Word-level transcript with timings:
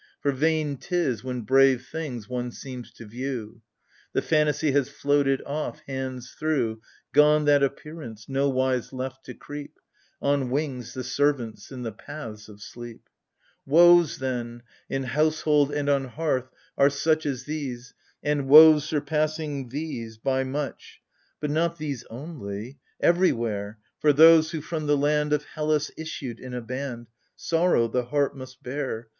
For 0.19 0.31
vain 0.31 0.77
'tis, 0.77 1.23
when 1.23 1.41
brave 1.41 1.85
things 1.85 2.27
one 2.27 2.49
seems 2.51 2.91
to 2.93 3.05
view; 3.05 3.61
The 4.13 4.23
fantasy 4.23 4.71
has 4.71 4.89
floated 4.89 5.43
off, 5.43 5.81
hands 5.85 6.31
through; 6.31 6.81
Gone, 7.13 7.45
that 7.45 7.61
appearance, 7.61 8.27
—nowise 8.27 8.91
left 8.93 9.23
to 9.25 9.35
creep,— 9.35 9.77
On 10.31 10.49
wings, 10.49 10.95
the 10.95 11.03
servants 11.03 11.71
in 11.71 11.83
the 11.83 11.91
paths 11.91 12.49
of 12.49 12.63
sleep!" 12.63 13.09
Woes, 13.73 14.17
then, 14.17 14.63
in 14.89 15.03
household 15.03 15.71
and 15.71 15.87
on 15.87 16.05
hearth, 16.05 16.49
are 16.79 16.89
such 16.89 17.27
As 17.27 17.43
these— 17.43 17.93
and 18.23 18.47
woes 18.47 18.83
surpassing 18.85 19.69
these 19.69 20.17
by 20.17 20.43
much. 20.43 20.99
But 21.39 21.51
not 21.51 21.77
these 21.77 22.05
only: 22.09 22.79
everywhere— 23.01 23.77
For 24.01 24.13
those 24.13 24.49
who 24.49 24.61
from 24.61 24.87
the 24.87 24.97
land 24.97 25.31
Of 25.31 25.43
Hellas 25.43 25.91
issued 25.95 26.39
in 26.39 26.55
a 26.55 26.61
band. 26.61 27.05
Sorrow, 27.35 27.87
the 27.87 28.05
heart 28.05 28.35
must 28.35 28.63
bear. 28.63 29.09